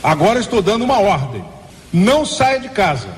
[0.03, 1.45] Agora estou dando uma ordem.
[1.93, 3.09] Não saia de casa.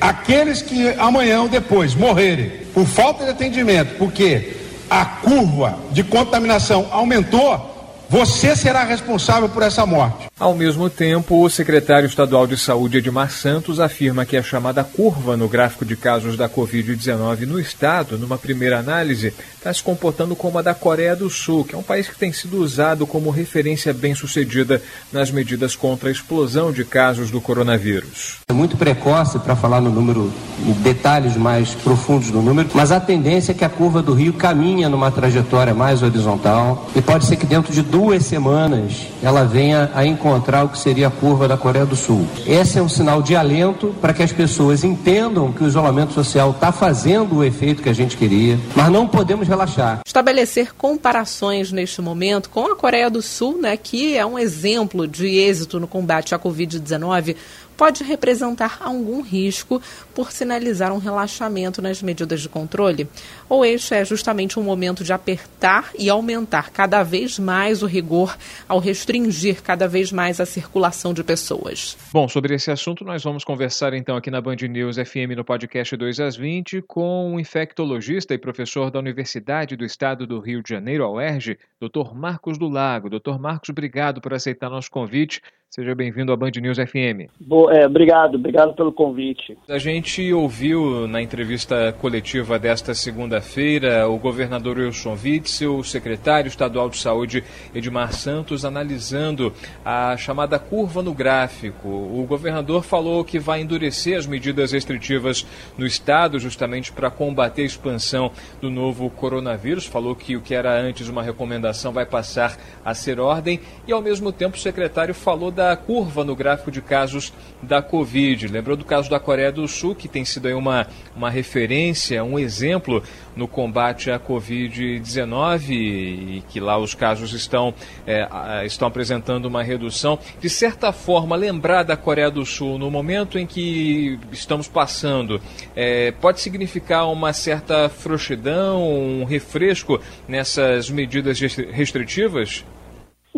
[0.00, 4.56] Aqueles que amanhã ou depois morrerem por falta de atendimento, porque
[4.88, 10.27] a curva de contaminação aumentou, você será responsável por essa morte.
[10.40, 15.36] Ao mesmo tempo, o secretário estadual de Saúde, Edmar Santos, afirma que a chamada curva
[15.36, 20.56] no gráfico de casos da Covid-19 no estado, numa primeira análise, está se comportando como
[20.56, 23.92] a da Coreia do Sul, que é um país que tem sido usado como referência
[23.92, 24.80] bem-sucedida
[25.12, 28.36] nas medidas contra a explosão de casos do coronavírus.
[28.48, 30.32] É muito precoce para falar no número,
[30.64, 34.34] em detalhes mais profundos do número, mas a tendência é que a curva do Rio
[34.34, 39.90] caminha numa trajetória mais horizontal e pode ser que dentro de duas semanas ela venha
[39.92, 42.26] a encontrar o que seria a curva da Coreia do Sul.
[42.46, 46.50] Esse é um sinal de alento para que as pessoas entendam que o isolamento social
[46.50, 50.00] está fazendo o efeito que a gente queria, mas não podemos relaxar.
[50.06, 55.26] Estabelecer comparações neste momento com a Coreia do Sul, né, que é um exemplo de
[55.26, 57.36] êxito no combate à Covid-19,
[57.78, 59.80] pode representar algum risco
[60.12, 63.08] por sinalizar um relaxamento nas medidas de controle?
[63.48, 68.36] Ou este é justamente um momento de apertar e aumentar cada vez mais o rigor
[68.68, 71.96] ao restringir cada vez mais a circulação de pessoas?
[72.12, 75.96] Bom, sobre esse assunto nós vamos conversar então aqui na Band News FM no podcast
[75.96, 80.70] 2 às 20 com o infectologista e professor da Universidade do Estado do Rio de
[80.70, 82.12] Janeiro, a UERJ, Dr.
[82.12, 83.08] Marcos do Lago.
[83.08, 83.38] Dr.
[83.38, 85.40] Marcos, obrigado por aceitar nosso convite.
[85.70, 87.28] Seja bem-vindo à Band News FM.
[87.38, 89.56] Bo é, obrigado, obrigado pelo convite.
[89.68, 96.88] A gente ouviu na entrevista coletiva desta segunda-feira o governador Wilson Witzel, o secretário estadual
[96.88, 99.52] de saúde Edmar Santos analisando
[99.84, 101.86] a chamada curva no gráfico.
[101.86, 105.46] O governador falou que vai endurecer as medidas restritivas
[105.76, 109.84] no estado justamente para combater a expansão do novo coronavírus.
[109.84, 114.00] Falou que o que era antes uma recomendação vai passar a ser ordem e ao
[114.00, 118.46] mesmo tempo o secretário falou da curva no gráfico de casos da Covid.
[118.46, 120.86] Lembrou do caso da Coreia do Sul, que tem sido aí uma,
[121.16, 123.02] uma referência, um exemplo
[123.34, 127.74] no combate à Covid-19 e que lá os casos estão,
[128.06, 130.16] é, estão apresentando uma redução.
[130.40, 135.40] De certa forma, lembrar da Coreia do Sul no momento em que estamos passando
[135.74, 142.64] é, pode significar uma certa frouxidão, um refresco nessas medidas restritivas?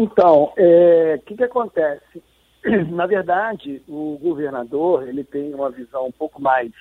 [0.01, 2.23] Então, o é, que, que acontece?
[2.91, 6.73] Na verdade, o governador ele tem uma visão um pouco mais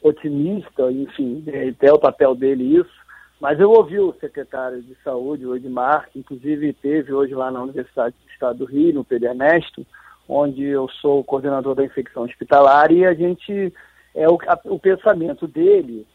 [0.00, 3.04] otimista, enfim, é o papel dele isso,
[3.38, 7.62] mas eu ouvi o secretário de saúde, o Edmar, que inclusive teve hoje lá na
[7.62, 9.86] Universidade do Estado do Rio, no Pedro Ernesto,
[10.26, 13.74] onde eu sou coordenador da infecção hospitalar, e a gente,
[14.14, 16.06] é o, a, o pensamento dele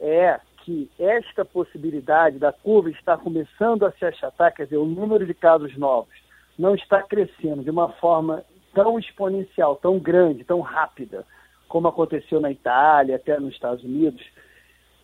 [0.00, 5.26] é que esta possibilidade da curva está começando a se achatar, quer dizer, o número
[5.26, 6.14] de casos novos
[6.58, 8.44] não está crescendo de uma forma
[8.74, 11.24] tão exponencial, tão grande, tão rápida,
[11.68, 14.22] como aconteceu na Itália, até nos Estados Unidos,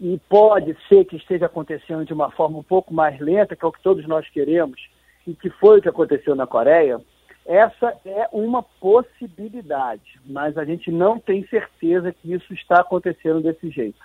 [0.00, 3.68] e pode ser que esteja acontecendo de uma forma um pouco mais lenta, que é
[3.68, 4.80] o que todos nós queremos.
[5.26, 6.98] e que foi o que aconteceu na Coreia,
[7.44, 13.68] essa é uma possibilidade, mas a gente não tem certeza que isso está acontecendo desse
[13.68, 14.02] jeito,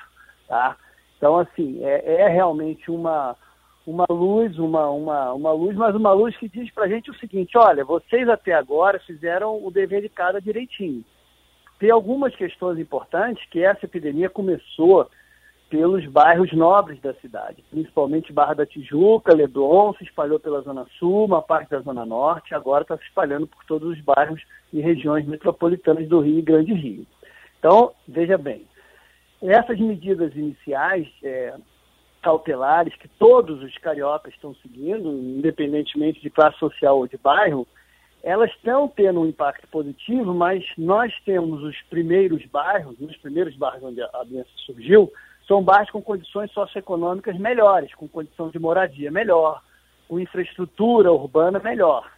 [0.50, 0.76] tá?
[1.24, 3.34] Então, assim, é, é realmente uma,
[3.88, 7.16] uma luz, uma, uma, uma luz, mas uma luz que diz para a gente o
[7.16, 11.02] seguinte, olha, vocês até agora fizeram o dever de casa direitinho.
[11.80, 15.10] Tem algumas questões importantes que essa epidemia começou
[15.70, 21.24] pelos bairros nobres da cidade, principalmente Barra da Tijuca, Leblon, se espalhou pela Zona Sul,
[21.24, 24.42] uma parte da Zona Norte, agora está se espalhando por todos os bairros
[24.74, 27.08] e regiões metropolitanas do Rio e Grande Rio.
[27.60, 28.68] Então, veja bem,
[29.52, 31.54] essas medidas iniciais é,
[32.22, 37.68] cautelares que todos os cariocas estão seguindo, independentemente de classe social ou de bairro,
[38.24, 43.84] elas estão tendo um impacto positivo, mas nós temos os primeiros bairros, os primeiros bairros
[43.84, 45.12] onde a doença surgiu,
[45.46, 49.62] são bairros com condições socioeconômicas melhores, com condição de moradia melhor,
[50.08, 52.10] com infraestrutura urbana melhor.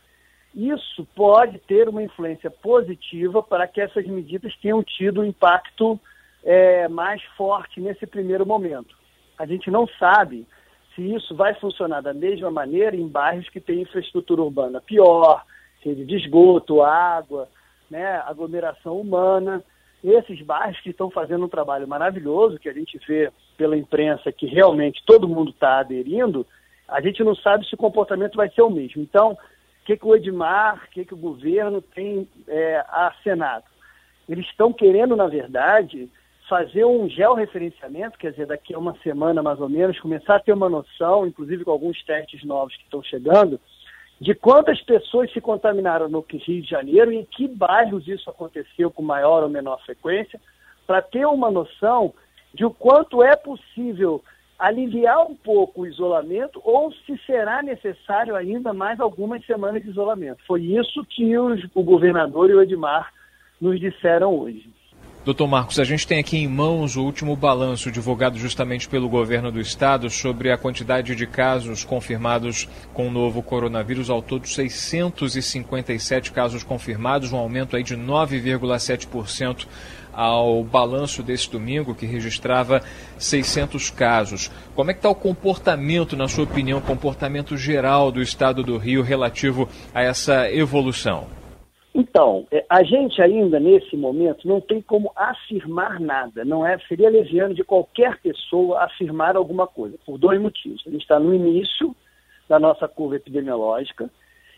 [0.54, 6.00] Isso pode ter uma influência positiva para que essas medidas tenham tido um impacto
[6.46, 8.96] é, mais forte nesse primeiro momento.
[9.38, 10.48] A gente não sabe
[10.96, 15.44] se isso vai funcionar da mesma maneira em bairros que têm infraestrutura urbana pior,
[15.82, 17.50] rede de esgoto, água,
[17.90, 19.62] né, aglomeração humana
[20.14, 24.46] esses bairros que estão fazendo um trabalho maravilhoso, que a gente vê pela imprensa que
[24.46, 26.46] realmente todo mundo está aderindo,
[26.88, 29.02] a gente não sabe se o comportamento vai ser o mesmo.
[29.02, 29.38] Então, o
[29.86, 33.66] que, que o Edmar, o que, que o governo tem é, acenado?
[34.30, 36.10] Eles estão querendo, na verdade,
[36.48, 40.54] fazer um georreferenciamento, quer dizer, daqui a uma semana mais ou menos, começar a ter
[40.54, 43.60] uma noção, inclusive com alguns testes novos que estão chegando,
[44.20, 48.90] de quantas pessoas se contaminaram no Rio de Janeiro e em que bairros isso aconteceu
[48.90, 50.40] com maior ou menor frequência,
[50.88, 52.14] para ter uma noção
[52.54, 54.24] de o quanto é possível
[54.58, 60.42] aliviar um pouco o isolamento ou se será necessário ainda mais algumas semanas de isolamento.
[60.48, 63.12] Foi isso que os, o governador e o Edmar
[63.60, 64.70] nos disseram hoje.
[65.25, 69.51] Doutor Marcos, a gente tem aqui em mãos o último balanço divulgado justamente pelo governo
[69.51, 74.12] do estado sobre a quantidade de casos confirmados com o novo coronavírus.
[74.12, 79.66] Ao todo, 657 casos confirmados, um aumento aí de 9,7%
[80.13, 82.83] ao balanço desse domingo, que registrava
[83.18, 84.51] 600 casos.
[84.75, 89.01] Como é que está o comportamento, na sua opinião, comportamento geral do estado do Rio
[89.01, 91.25] relativo a essa evolução?
[91.98, 96.44] Então, é, a gente ainda nesse momento não tem como afirmar nada.
[96.44, 100.84] Não é seria leviano de qualquer pessoa afirmar alguma coisa por dois motivos.
[100.86, 101.96] A gente está no início
[102.50, 104.10] da nossa curva epidemiológica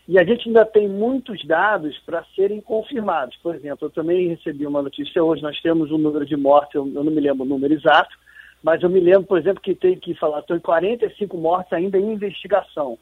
[0.08, 3.36] e a gente ainda tem muitos dados para serem confirmados.
[3.36, 5.40] Por exemplo, eu também recebi uma notícia hoje.
[5.40, 8.18] Nós temos um número de mortes, eu, não me lembro o número exato,
[8.64, 11.98] mas eu me lembro, por exemplo, que tem que falar, estão em 45 mortes ainda
[11.98, 12.98] em investigação.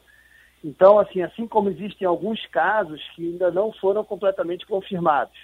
[0.67, 5.37] Então, assim, assim como existem alguns casos que ainda não foram completamente confirmados,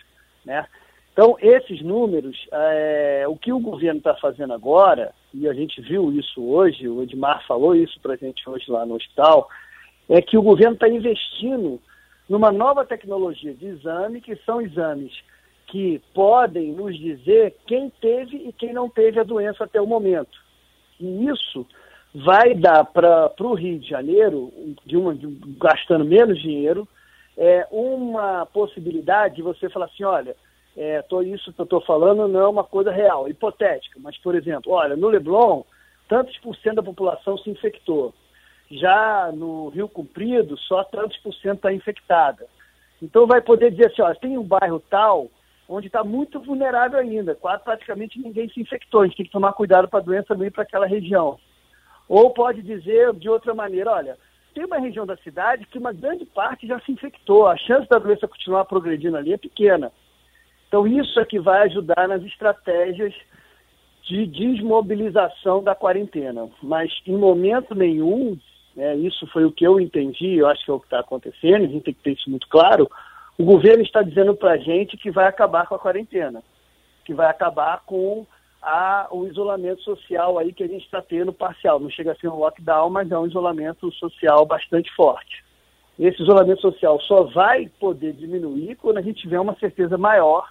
[0.44, 0.68] né?
[1.14, 6.12] Então, esses números, é, o que o governo está fazendo agora, e a gente viu
[6.12, 9.48] isso hoje, o Edmar falou isso para a gente hoje lá no hospital,
[10.10, 11.80] é que o governo está investindo
[12.28, 15.14] numa nova tecnologia de exame, que são exames
[15.68, 20.38] que podem nos dizer quem teve e quem não teve a doença até o momento.
[21.00, 21.66] E isso
[22.14, 24.52] vai dar para o Rio de Janeiro,
[24.86, 25.28] de uma, de,
[25.60, 26.88] gastando menos dinheiro,
[27.38, 30.36] é, uma possibilidade de você falar assim, olha,
[30.78, 34.36] é, tô, isso que eu estou falando não é uma coisa real, hipotética, mas, por
[34.36, 35.64] exemplo, olha, no Leblon,
[36.08, 38.14] tantos por cento da população se infectou.
[38.70, 42.46] Já no Rio Comprido, só tantos por cento está infectada.
[43.02, 45.28] Então vai poder dizer assim, olha, tem um bairro tal
[45.68, 49.02] onde está muito vulnerável ainda, quase praticamente ninguém se infectou.
[49.02, 51.40] A gente tem que tomar cuidado para a doença não ir para aquela região.
[52.08, 54.18] Ou pode dizer de outra maneira, olha,
[54.54, 57.98] tem uma região da cidade que uma grande parte já se infectou, a chance da
[57.98, 59.92] doença continuar progredindo ali é pequena.
[60.68, 63.14] Então isso é que vai ajudar nas estratégias
[64.04, 66.50] de desmobilização da quarentena.
[66.62, 68.38] Mas em momento nenhum,
[68.76, 71.64] né, isso foi o que eu entendi, eu acho que é o que está acontecendo,
[71.64, 72.90] a gente tem que ter isso muito claro,
[73.38, 76.44] o governo está dizendo para a gente que vai acabar com a quarentena,
[77.06, 78.26] que vai acabar com
[78.64, 81.80] a, o isolamento social aí que a gente está tendo parcial.
[81.80, 85.44] Não chega a ser um lockdown, mas é um isolamento social bastante forte.
[86.00, 90.50] Esse isolamento social só vai poder diminuir quando a gente tiver uma certeza maior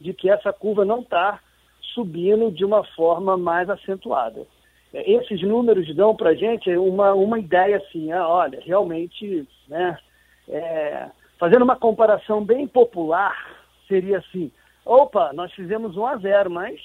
[0.00, 1.40] de que essa curva não está
[1.94, 4.46] subindo de uma forma mais acentuada.
[4.92, 9.96] É, esses números dão para a gente uma, uma ideia assim, ah, olha, realmente, né,
[10.48, 11.06] é,
[11.38, 13.34] fazendo uma comparação bem popular,
[13.88, 14.50] seria assim,
[14.84, 16.80] opa, nós fizemos 1 a 0, mas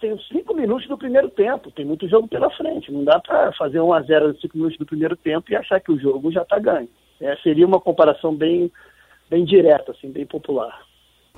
[0.00, 2.90] tem cinco minutos do primeiro tempo, tem muito jogo pela frente.
[2.90, 5.78] Não dá para fazer 1 a 0 nos cinco minutos do primeiro tempo e achar
[5.80, 6.88] que o jogo já está ganho.
[7.20, 8.72] É, seria uma comparação bem,
[9.28, 10.80] bem direta, assim, bem popular.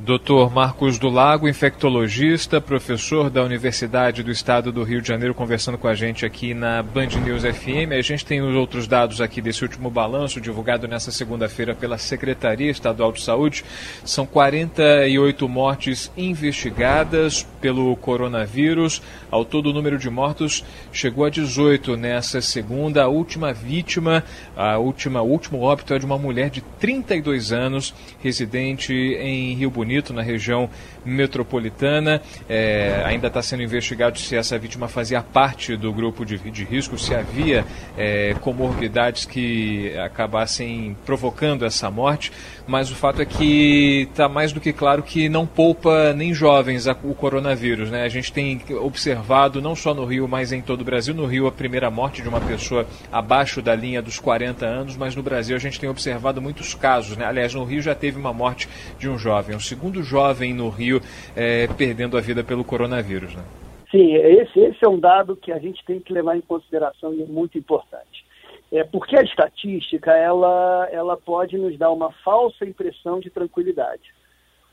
[0.01, 0.51] Dr.
[0.53, 5.87] Marcos do Lago, infectologista, professor da Universidade do Estado do Rio de Janeiro, conversando com
[5.87, 7.93] a gente aqui na Band News FM.
[7.97, 12.71] A gente tem os outros dados aqui desse último balanço, divulgado nessa segunda-feira pela Secretaria
[12.71, 13.65] Estadual de Saúde.
[14.03, 19.03] São 48 mortes investigadas pelo coronavírus.
[19.31, 23.05] Ao todo, o número de mortos chegou a 18 nessa segunda.
[23.05, 24.25] A última vítima,
[24.57, 29.71] a última, o último óbito é de uma mulher de 32 anos, residente em Rio
[29.71, 30.71] Bonito Bonito, na região
[31.05, 32.23] metropolitana.
[32.49, 36.97] É, ainda está sendo investigado se essa vítima fazia parte do grupo de, de risco,
[36.97, 37.65] se havia
[37.99, 42.31] é, comorbidades que acabassem provocando essa morte.
[42.67, 46.87] Mas o fato é que está mais do que claro que não poupa nem jovens
[46.87, 47.91] o coronavírus.
[47.91, 48.03] Né?
[48.03, 51.15] A gente tem observado, não só no Rio, mas em todo o Brasil.
[51.15, 55.17] No Rio, a primeira morte de uma pessoa abaixo da linha dos 40 anos, mas
[55.17, 57.17] no Brasil a gente tem observado muitos casos.
[57.17, 57.25] Né?
[57.25, 61.01] Aliás, no Rio já teve uma morte de um jovem, segundo jovem no Rio
[61.35, 63.35] é, perdendo a vida pelo coronavírus.
[63.35, 63.43] Né?
[63.91, 67.23] Sim, esse, esse é um dado que a gente tem que levar em consideração e
[67.23, 68.25] é muito importante.
[68.73, 74.03] É porque a estatística ela, ela pode nos dar uma falsa impressão de tranquilidade.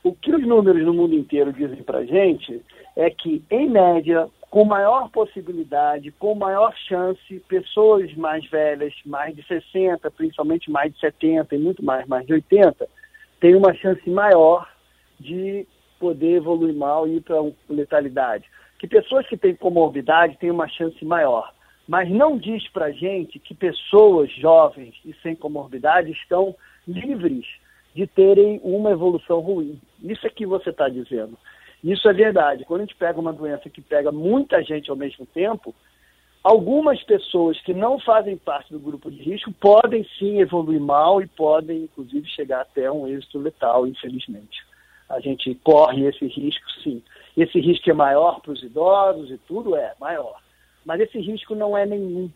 [0.02, 2.62] O que os números no mundo inteiro dizem para gente
[2.96, 9.42] é que, em média, com maior possibilidade, com maior chance, pessoas mais velhas, mais de
[9.42, 12.88] 60, principalmente mais de 70 e muito mais, mais de 80,
[13.38, 14.66] têm uma chance maior
[15.20, 15.66] de
[15.98, 17.36] poder evoluir mal e ir para
[17.68, 18.46] letalidade.
[18.78, 21.52] Que pessoas que têm comorbidade têm uma chance maior.
[21.88, 26.54] Mas não diz para gente que pessoas jovens e sem comorbidade estão
[26.86, 27.46] livres
[27.94, 29.80] de terem uma evolução ruim.
[30.02, 31.36] Isso é que você está dizendo.
[31.82, 32.64] Isso é verdade.
[32.64, 35.74] Quando a gente pega uma doença que pega muita gente ao mesmo tempo,
[36.44, 41.26] algumas pessoas que não fazem parte do grupo de risco podem sim evoluir mal e
[41.26, 44.70] podem, inclusive, chegar até um êxito letal, infelizmente
[45.10, 47.02] a gente corre esse risco, sim.
[47.36, 50.40] Esse risco é maior para os idosos e tudo é maior.
[50.84, 52.30] Mas esse risco não é nenhum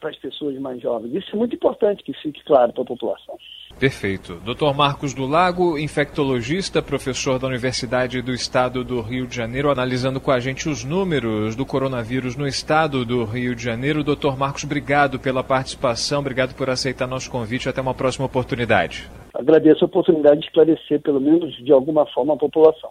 [0.00, 1.14] para as pessoas mais jovens.
[1.14, 3.36] Isso é muito importante que fique claro para a população.
[3.78, 4.34] Perfeito.
[4.44, 4.74] Dr.
[4.76, 10.30] Marcos do Lago, infectologista, professor da Universidade do Estado do Rio de Janeiro, analisando com
[10.30, 14.04] a gente os números do coronavírus no estado do Rio de Janeiro.
[14.04, 14.36] Dr.
[14.38, 17.68] Marcos, obrigado pela participação, obrigado por aceitar nosso convite.
[17.68, 19.10] Até uma próxima oportunidade.
[19.32, 22.90] Agradeço a oportunidade de esclarecer, pelo menos de alguma forma, a população.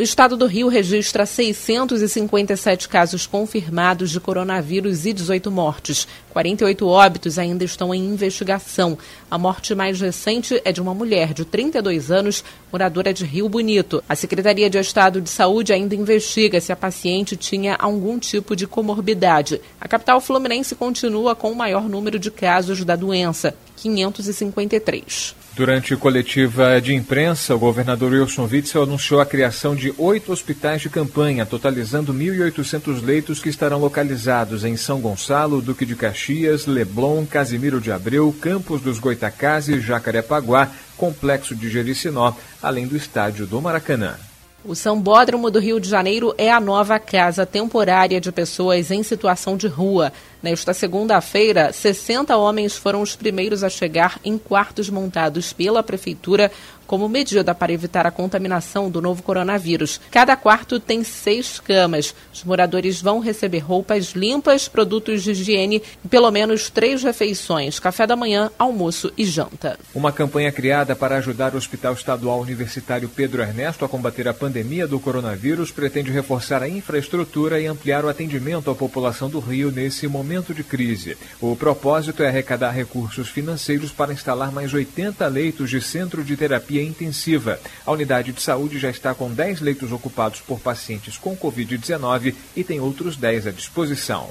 [0.00, 6.08] O estado do Rio registra 657 casos confirmados de coronavírus e 18 mortes.
[6.30, 8.96] 48 óbitos ainda estão em investigação.
[9.30, 12.42] A morte mais recente é de uma mulher de 32 anos,
[12.72, 14.02] moradora de Rio Bonito.
[14.08, 18.66] A Secretaria de Estado de Saúde ainda investiga se a paciente tinha algum tipo de
[18.66, 19.60] comorbidade.
[19.78, 25.39] A capital fluminense continua com o maior número de casos da doença, 553.
[25.60, 30.88] Durante coletiva de imprensa, o governador Wilson Witzel anunciou a criação de oito hospitais de
[30.88, 37.78] campanha, totalizando 1.800 leitos que estarão localizados em São Gonçalo, Duque de Caxias, Leblon, Casimiro
[37.78, 44.14] de Abreu, Campos dos Goitacazes, Jacarepaguá, Complexo de Jericinó, além do estádio do Maracanã.
[44.62, 49.02] O São Bódromo do Rio de Janeiro é a nova casa temporária de pessoas em
[49.02, 50.12] situação de rua.
[50.42, 56.52] Nesta segunda-feira, 60 homens foram os primeiros a chegar em quartos montados pela Prefeitura
[56.90, 60.00] como medida para evitar a contaminação do novo coronavírus.
[60.10, 62.12] Cada quarto tem seis camas.
[62.34, 68.08] Os moradores vão receber roupas limpas, produtos de higiene e pelo menos três refeições: café
[68.08, 69.78] da manhã, almoço e janta.
[69.94, 74.88] Uma campanha criada para ajudar o Hospital Estadual Universitário Pedro Ernesto a combater a pandemia
[74.88, 80.08] do coronavírus pretende reforçar a infraestrutura e ampliar o atendimento à população do Rio nesse
[80.08, 81.16] momento de crise.
[81.40, 86.79] O propósito é arrecadar recursos financeiros para instalar mais 80 leitos de centro de terapia
[86.80, 87.60] terapia intensiva.
[87.84, 92.64] A unidade de saúde já está com 10 leitos ocupados por pacientes com Covid-19 e
[92.64, 94.30] tem outros 10 à disposição.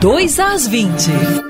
[0.00, 1.49] 2 às 20.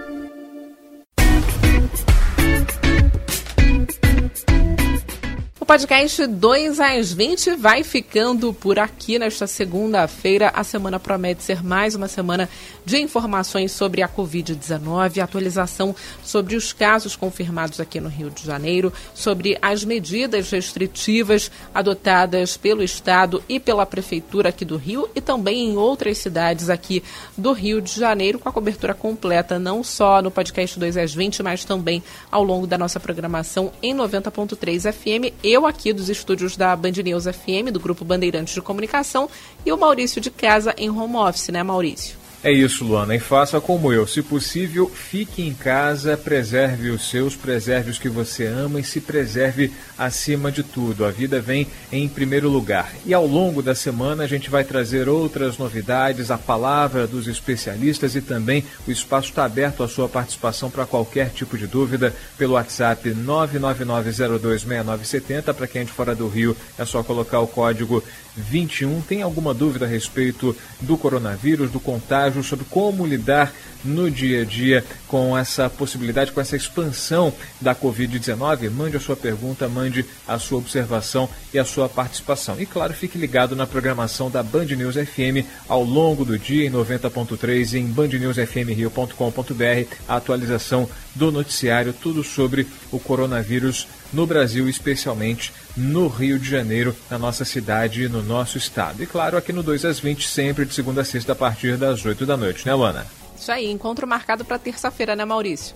[5.70, 10.50] Podcast 2 às 20 vai ficando por aqui nesta segunda-feira.
[10.52, 12.48] A semana promete ser mais uma semana
[12.84, 18.92] de informações sobre a Covid-19, atualização sobre os casos confirmados aqui no Rio de Janeiro,
[19.14, 25.70] sobre as medidas restritivas adotadas pelo Estado e pela Prefeitura aqui do Rio e também
[25.70, 27.00] em outras cidades aqui
[27.38, 31.44] do Rio de Janeiro, com a cobertura completa, não só no podcast 2 às 20,
[31.44, 36.76] mas também ao longo da nossa programação em 90.3 FM eu aqui dos estúdios da
[36.76, 39.28] Band News FM, do Grupo Bandeirantes de Comunicação,
[39.64, 42.19] e o Maurício de casa em home office, né, Maurício?
[42.42, 44.06] É isso, Luana, e faça como eu.
[44.06, 48.98] Se possível, fique em casa, preserve os seus, preserve os que você ama e se
[48.98, 51.04] preserve acima de tudo.
[51.04, 52.94] A vida vem em primeiro lugar.
[53.04, 58.16] E ao longo da semana a gente vai trazer outras novidades, a palavra dos especialistas
[58.16, 62.54] e também o espaço está aberto à sua participação para qualquer tipo de dúvida pelo
[62.54, 65.52] WhatsApp 999026970.
[65.52, 68.02] Para quem é de fora do Rio, é só colocar o código
[68.34, 69.02] 21.
[69.02, 72.29] Tem alguma dúvida a respeito do coronavírus, do contágio?
[72.42, 73.52] Sobre como lidar
[73.84, 78.70] no dia a dia com essa possibilidade, com essa expansão da Covid-19?
[78.70, 82.60] Mande a sua pergunta, mande a sua observação e a sua participação.
[82.60, 86.70] E claro, fique ligado na programação da Band News FM ao longo do dia em
[86.70, 96.08] 90.3 em bandnewsfmrio.com.br, a atualização do noticiário, tudo sobre o coronavírus no Brasil, especialmente no
[96.08, 99.02] Rio de Janeiro, na nossa cidade e no nosso estado.
[99.02, 102.04] E claro, aqui no 2 às 20, sempre de segunda a sexta, a partir das
[102.04, 103.06] 8 da noite, né, Luana?
[103.38, 105.74] Isso aí, encontro marcado para terça-feira, né, Maurício?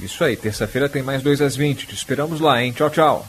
[0.00, 1.86] Isso aí, terça-feira tem mais 2 às 20.
[1.86, 2.72] Te esperamos lá, hein?
[2.72, 3.26] Tchau, tchau.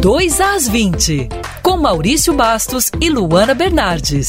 [0.00, 1.30] Dois às 20,
[1.62, 4.28] com Maurício Bastos e Luana Bernardes.